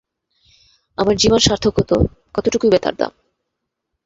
আমার 0.97 1.15
জীবন 1.15 1.39
সার্থক 1.39 1.73
হত, 1.77 1.91
কতটুকুই 2.33 2.69
বা 2.69 2.79
তার 2.81 2.95
দাম। 2.95 3.11